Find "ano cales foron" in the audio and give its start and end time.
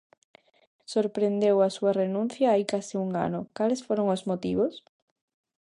3.27-4.07